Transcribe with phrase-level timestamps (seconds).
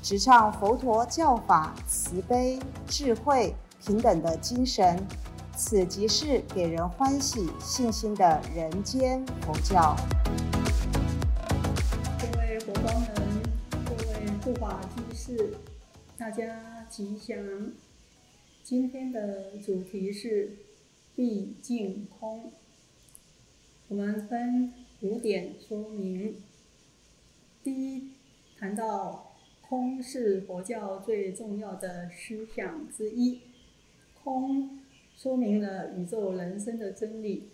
[0.00, 4.96] 直唱佛陀教法慈悲、智慧、平等的精神，
[5.56, 9.96] 此即是给人欢喜、信心的人间佛教。
[12.20, 13.12] 各位佛光人，
[13.84, 15.56] 各位护法居士，
[16.16, 17.36] 大家吉祥。
[18.62, 20.58] 今天的主题是
[21.16, 22.52] 毕竟空，
[23.88, 26.36] 我们分五点说明。
[27.64, 28.12] 第一，
[28.58, 29.27] 谈到。
[29.68, 33.42] 空是佛教最重要的思想之一。
[34.24, 34.80] 空
[35.14, 37.50] 说明了宇宙人生的真理，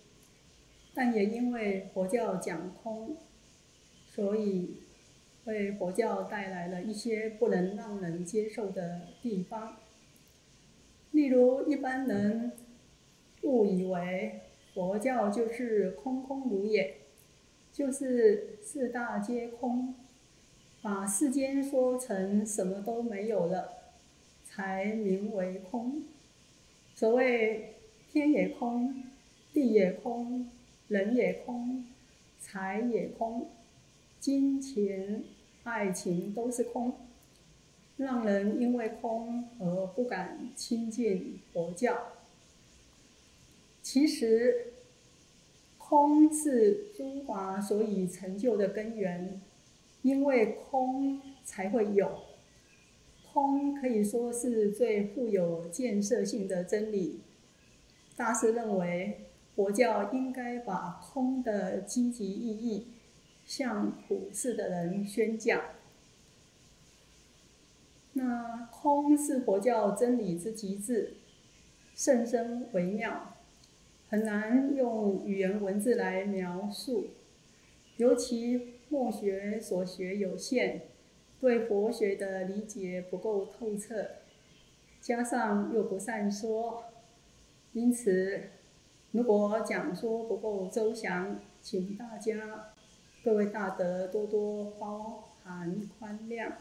[0.94, 3.16] 但也因为佛教讲空，
[4.06, 4.76] 所以
[5.46, 9.76] 为佛教带来了一些不能让人接受的地方。
[11.10, 12.52] 例如，一般人
[13.42, 14.40] 误以为
[14.72, 16.98] 佛教就是空空如也，
[17.72, 19.96] 就是四大皆空。
[20.84, 23.72] 把世间说成什么都没有了，
[24.44, 26.02] 才名为空。
[26.94, 27.76] 所谓
[28.12, 29.02] 天也空，
[29.54, 30.50] 地也空，
[30.88, 31.86] 人也空，
[32.38, 33.48] 财也空，
[34.20, 35.24] 金钱、
[35.62, 36.92] 爱情都是空，
[37.96, 42.08] 让人因为空而不敢亲近佛教。
[43.82, 44.74] 其实，
[45.78, 49.40] 空是诸法所以成就的根源。
[50.04, 52.24] 因为空才会有，
[53.32, 57.20] 空可以说是最富有建设性的真理。
[58.14, 59.24] 大师认为，
[59.56, 62.88] 佛教应该把空的积极意义
[63.46, 65.58] 向普世的人宣讲。
[68.12, 71.14] 那空是佛教真理之极致，
[71.94, 73.34] 甚深微妙，
[74.10, 77.06] 很难用语言文字来描述，
[77.96, 78.73] 尤其。
[78.94, 80.82] 墨学所学有限，
[81.40, 84.06] 对佛学的理解不够透彻，
[85.00, 86.84] 加上又不善说，
[87.72, 88.50] 因此，
[89.10, 92.72] 如果讲说不够周详，请大家
[93.24, 96.52] 各位大德多多包涵宽谅。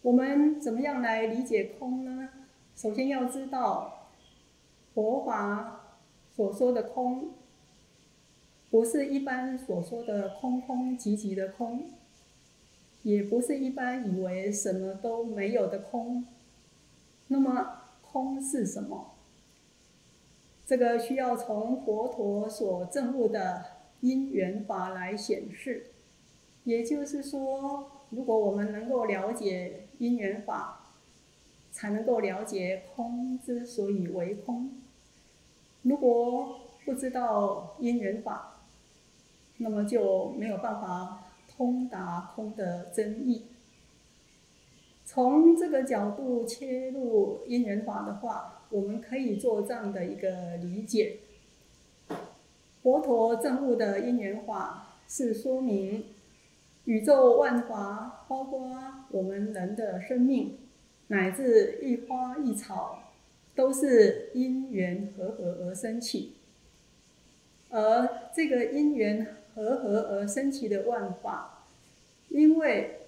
[0.00, 2.30] 我们怎么样来理解空呢？
[2.74, 4.08] 首先要知道，
[4.94, 5.98] 佛法
[6.30, 7.34] 所说的空。
[8.70, 11.90] 不是一般所说的空空寂寂的空，
[13.02, 16.24] 也不是一般以为什么都没有的空。
[17.26, 19.12] 那么，空是什么？
[20.64, 23.64] 这个需要从佛陀所证悟的
[24.00, 25.86] 因缘法来显示。
[26.62, 30.92] 也就是说，如果我们能够了解因缘法，
[31.72, 34.70] 才能够了解空之所以为空。
[35.82, 38.49] 如果不知道因缘法，
[39.62, 43.44] 那么就没有办法通达空的真意。
[45.04, 51.18] 从这个角度切入因缘法的话，我们可以做这样的一个理解：
[52.82, 56.04] 佛陀证悟的因缘法是说明
[56.84, 58.74] 宇宙万法，包括
[59.10, 60.56] 我们人的生命，
[61.08, 63.00] 乃至一花一草，
[63.54, 66.36] 都是因缘和合而生起，
[67.68, 69.36] 而这个因缘。
[69.60, 71.66] 和合而生起的万法，
[72.30, 73.00] 因为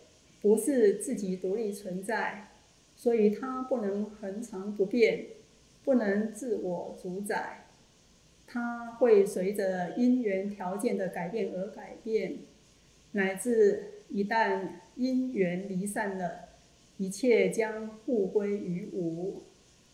[0.42, 2.50] 不是自己独立存在，
[2.94, 5.28] 所以它不能恒常不变，
[5.82, 7.68] 不能自我主宰，
[8.46, 12.40] 它会随着因缘条件的改变而改变，
[13.12, 16.48] 乃至一旦因缘离散了，
[16.98, 19.44] 一切将复归于无。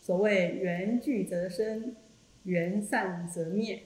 [0.00, 1.94] 所谓缘聚则生，
[2.42, 3.82] 缘散则灭。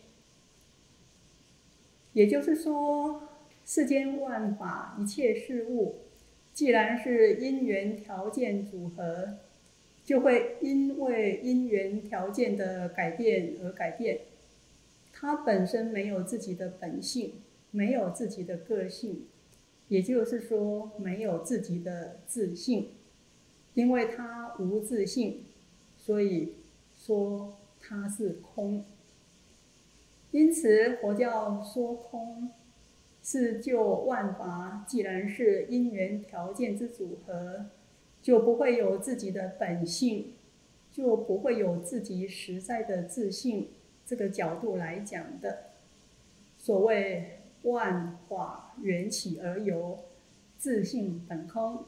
[2.13, 3.29] 也就是说，
[3.65, 6.01] 世间万法一切事物，
[6.53, 9.39] 既然是因缘条件组合，
[10.05, 14.21] 就会因为因缘条件的改变而改变。
[15.13, 17.35] 它本身没有自己的本性，
[17.71, 19.27] 没有自己的个性，
[19.89, 22.91] 也就是说，没有自己的自信。
[23.75, 25.45] 因为它无自信，
[25.97, 26.57] 所以
[26.95, 28.85] 说它是空。
[30.33, 32.51] 因此，佛教说空，
[33.23, 37.67] 是就万法既然是因缘条件之组合，
[38.23, 40.33] 就不会有自己的本性，
[40.91, 43.69] 就不会有自己实在的自信。
[44.07, 45.71] 这个角度来讲的，
[46.57, 49.99] 所谓万法缘起而有，
[50.57, 51.85] 自性本空，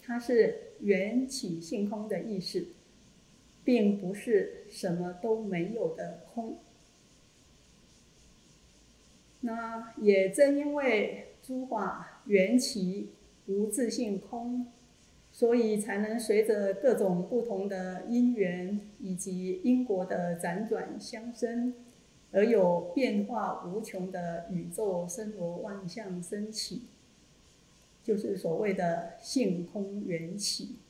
[0.00, 2.64] 它是缘起性空的意思，
[3.64, 6.56] 并不是什么都没有的空。
[9.40, 13.10] 那也正因为诸法缘起
[13.46, 14.66] 无自性空。
[15.32, 21.72] 所以才能随着各种不同的因缘以及因果的辗转相生，
[22.32, 26.82] 而有变化无穷的宇宙生罗万象升起，
[28.02, 30.80] 就是所谓的性空缘起。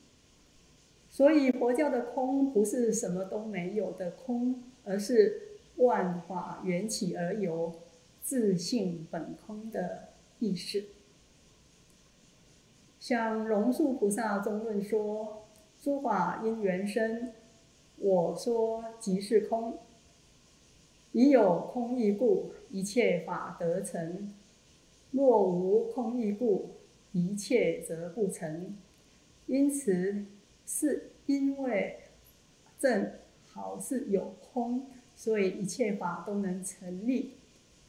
[1.07, 7.71] 所以佛教的空不是什么都没有的空，而是万法缘起而有，
[8.31, 10.07] 自性本空的
[10.39, 10.85] 意思。
[12.97, 15.47] 像龙树菩萨中论说
[15.83, 17.33] ：“诸法因缘生，
[17.97, 19.77] 我说即是空。
[21.11, 24.29] 已有空义故，一切法得成；
[25.11, 26.69] 若无空义故，
[27.11, 28.77] 一切则不成。
[29.47, 30.23] 因此，
[30.65, 31.99] 是因为
[32.79, 33.11] 正
[33.43, 34.87] 好是有空，
[35.17, 37.33] 所以一切法都能成立。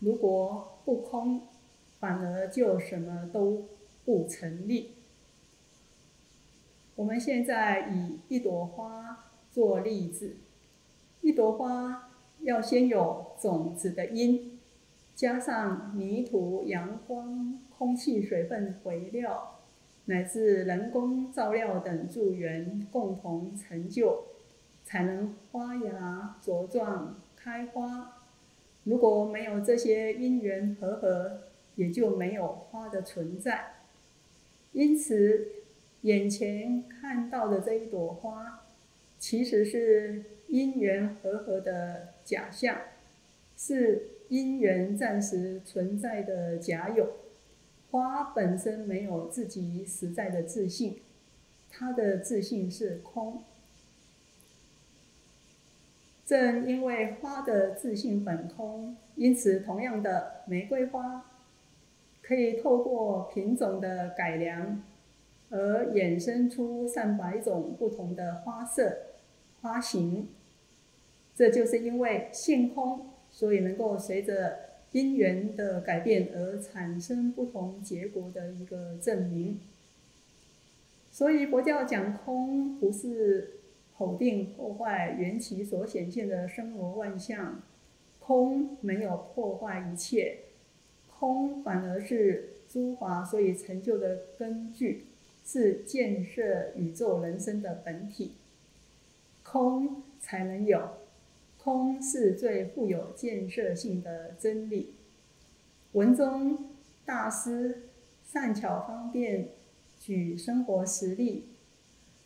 [0.03, 1.43] 如果不空，
[2.01, 3.69] 反而就什么都
[4.05, 4.97] 不成立。”
[6.97, 10.39] 我们现在以一朵花做例子，
[11.21, 12.11] 一朵花
[12.41, 14.59] 要先有种子的因，
[15.15, 19.61] 加上泥土、阳光、空气、水分、肥料，
[20.07, 24.25] 乃至人工照料等助缘，共同成就，
[24.85, 28.22] 才能发芽、茁壮、开花。
[28.85, 31.41] 如果没有这些因缘和合，
[31.77, 33.75] 也就没有花的存在。
[34.73, 35.49] 因此。
[36.03, 38.65] 眼前看到的这一朵花，
[39.21, 42.77] 其实是因缘和合的假象，
[43.57, 47.09] 是因缘暂时存在的假有。
[47.93, 51.03] 花本身没有自己实在的自信，
[51.71, 53.45] 它的自信是空。
[56.25, 61.25] 正因为花的自信本空，因此同样的玫瑰花，
[62.23, 64.83] 可以透过品种的改良。
[65.55, 68.97] 而衍生出上百种不同的花色、
[69.61, 70.29] 花型，
[71.37, 74.61] 这就是因为性空，所以能够随着
[74.93, 79.61] 因缘的改变而产生不同结果的一个证明。
[81.11, 83.61] 所以佛教讲空，不是
[84.03, 87.63] 否定破坏缘起所显现的生罗万象，
[88.19, 90.39] 空没有破坏一切，
[91.09, 95.07] 空反而是诸法所以成就的根据。
[95.45, 98.35] 是建设宇宙人生的本体，
[99.43, 100.81] 空才能有，
[101.59, 104.95] 空是最富有建设性的真理。
[105.93, 106.71] 文中
[107.05, 107.89] 大师
[108.25, 109.49] 善巧方便
[109.99, 111.49] 举生活实例，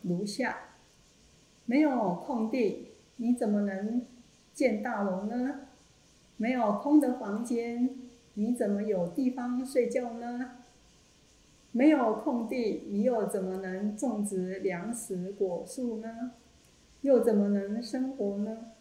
[0.03, 0.76] 如下：
[1.67, 4.01] 没有空地，你怎么能
[4.53, 5.59] 建大楼呢？
[6.37, 7.89] 没有空的房间，
[8.35, 10.51] 你怎么有地方睡觉呢？
[11.73, 16.31] 没有空地，你又怎么能种植粮食果树呢？
[17.01, 18.71] 又怎么能生活呢？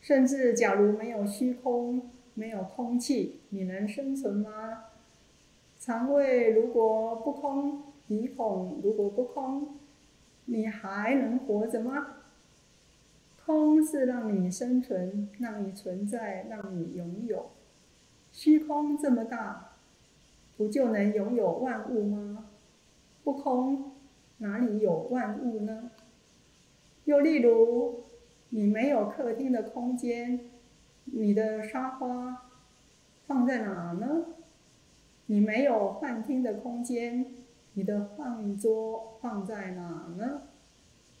[0.00, 4.86] 甚至，假如没有虚空，没有空气，你能生存吗？
[5.78, 9.76] 肠胃如果不空，鼻孔如果不空，
[10.46, 12.06] 你还能活着吗？
[13.44, 17.50] 空是让你生存，让你存在，让你拥有。
[18.32, 19.70] 虚空这么大。
[20.56, 22.46] 不就能拥有万物吗？
[23.24, 23.90] 不空，
[24.38, 25.90] 哪里有万物呢？
[27.06, 28.04] 又例如，
[28.50, 30.48] 你没有客厅的空间，
[31.06, 32.50] 你的沙发
[33.26, 34.26] 放在哪呢？
[35.26, 37.26] 你没有饭厅的空间，
[37.74, 40.42] 你的饭桌放在哪呢？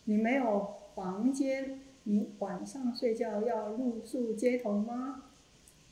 [0.04, 5.24] 你没有房间，你晚上睡觉要露宿街头吗？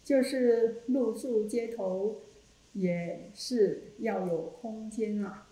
[0.03, 2.17] 就是露宿街头。
[2.75, 5.47] 也是要有空间啊，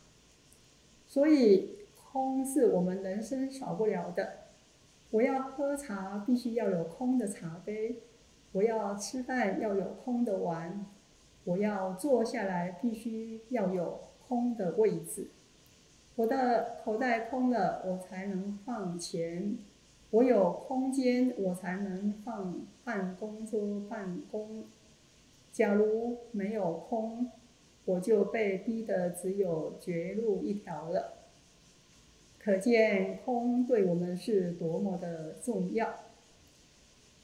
[1.07, 4.45] 所以空是我们人生少不了的。
[5.11, 7.97] 我要喝茶，必须要有空的茶杯；
[8.53, 10.87] 我要吃饭，要有空的碗；
[11.45, 14.01] 我要坐下来，必须要有
[14.31, 15.27] 空的位置。
[16.15, 19.57] 我的口袋空了，我才能放钱；
[20.11, 24.67] 我有空间，我才能放办公桌办公。
[25.51, 27.29] 假如没有空，
[27.85, 31.15] 我就被逼得只有绝路一条了。
[32.39, 35.93] 可见空对我们是多么的重要。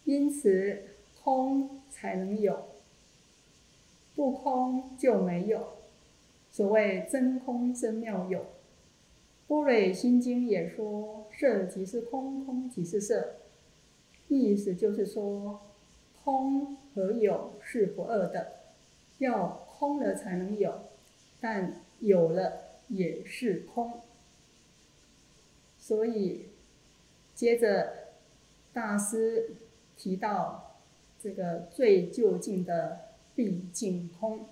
[0.04, 0.82] 因此，
[1.22, 2.64] 空才能有，
[4.16, 5.75] 不空就没有。
[6.56, 8.46] 所谓真空真妙有。
[9.46, 13.34] 般若心经也说：色即是空，空即是色。
[14.28, 15.60] 意思就是说，
[16.25, 18.52] 空和有是不二的，
[19.18, 20.80] 要空了才能有，
[21.42, 24.00] 但有了也是空。
[25.78, 26.46] 所以，
[27.34, 27.92] 接着
[28.72, 29.50] 大师
[29.94, 30.78] 提到
[31.20, 34.46] 这个最究竟的毕竟空，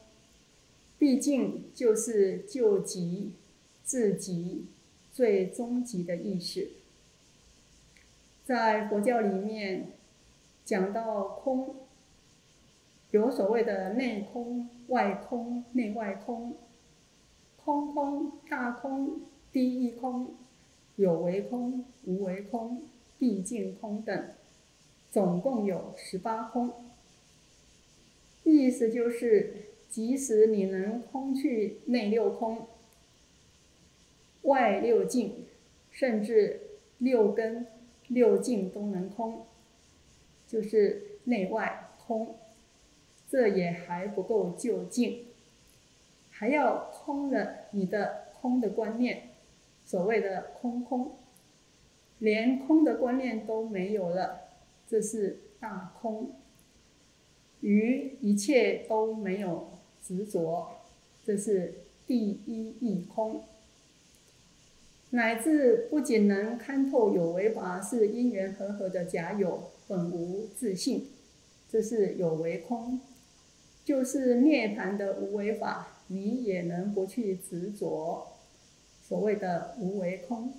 [1.05, 3.33] 毕竟就是救急、
[3.85, 4.65] 治急、
[5.13, 6.67] 最终极的意思。
[8.47, 9.89] 在佛教里面
[10.65, 11.77] 讲到空，
[13.11, 16.57] 有所谓的内空、外空、内外空、
[17.63, 19.21] 空空、大空、
[19.53, 20.35] 第一空。
[20.97, 22.83] 有为空、无为空、
[23.19, 24.31] 毕竟空等，
[25.11, 26.73] 总共有十八空。
[28.45, 32.67] 意思就是，即使你能空去内六空、
[34.43, 35.47] 外六境，
[35.93, 36.63] 甚至
[36.99, 37.69] 六根、
[38.09, 39.47] 六境都能空，
[40.49, 42.35] 就是内外空，
[43.29, 45.27] 这也还不够究竟，
[46.29, 49.29] 还要空了你的空的观念。
[49.85, 51.13] 所谓的空空，
[52.19, 54.49] 连空的观念都没有了，
[54.89, 56.33] 这是大空。
[57.61, 59.71] 于一切都没有
[60.07, 60.69] 执着，
[61.25, 61.75] 这是
[62.07, 63.43] 第一义空。
[65.11, 71.07] 乃至不仅能看透有为法是因缘和合的假有，本无自性，
[71.71, 73.01] 这是有为空。
[73.85, 78.29] 就是涅槃的无为法，你也能不去执着。
[79.03, 80.55] 所谓的无为空，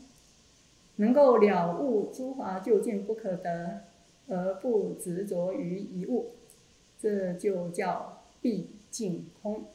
[0.98, 3.82] 能够了悟诸法究竟不可得，
[4.28, 6.34] 而不执着于一物，
[7.02, 9.66] 这就叫必净空。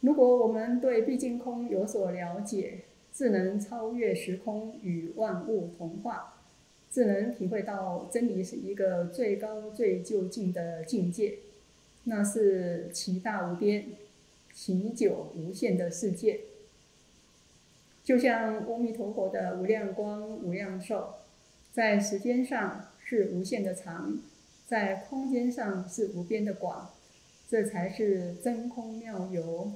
[0.00, 6.40] 如果我们对毕竟空有所了解，自能超越时空与万物同化，
[6.88, 11.40] 自能体会到真理是一个最高最究竟的境界，
[12.04, 13.88] 那是其大无边、
[14.54, 16.40] 其久无限的世界。
[18.02, 21.16] 就像阿弥陀佛的无量光、无量寿，
[21.70, 24.18] 在时间上是无限的长，
[24.66, 26.90] 在空间上是无边的广，
[27.48, 29.72] 这才是真空妙有。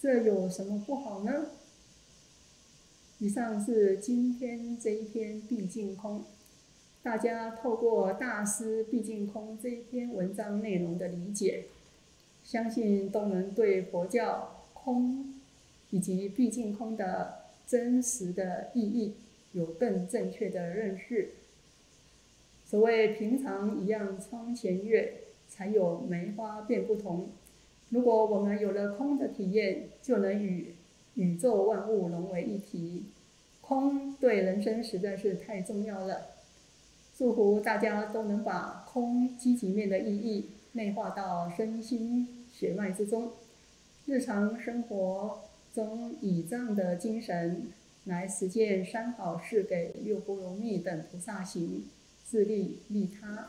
[0.00, 1.46] 这有什么不好呢？
[3.18, 6.24] 以上是今天这一篇毕竟空，
[7.02, 11.66] 大家透过大师毕竟空这一篇文章内容的理解，
[12.42, 15.34] 相信都能对佛教空
[15.90, 17.40] 以及毕竟空的。
[17.64, 19.14] 真实的意义
[19.52, 21.30] 有更正确的认识。
[22.66, 25.14] 所谓平常一样窗前月，
[25.52, 27.28] 才有梅花变不同。
[27.90, 30.74] 如果我们有了空的体验，就能与
[31.14, 33.04] 宇宙万物融为一体。
[33.60, 36.28] 空对人生实在是太重要了。
[37.14, 43.32] 祝福大家都能把空积极面的意义内化到身心血脉之中，
[44.06, 45.42] 日常生活。
[45.74, 47.72] 中以这样的精神
[48.04, 51.84] 来实践三好是给六波罗蜜等菩萨行，
[52.24, 53.48] 自利利他。